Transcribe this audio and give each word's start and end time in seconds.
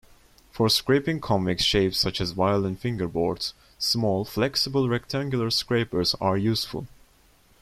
For 0.49 0.67
scraping 0.67 1.19
convex 1.21 1.61
shapes 1.63 1.99
such 1.99 2.19
as 2.19 2.31
violin 2.31 2.75
fingerboards, 2.75 3.53
small 3.77 4.25
flexible 4.25 4.89
rectangular 4.89 5.51
scrapers 5.51 6.15
are 6.19 6.37
useful. 6.39 6.87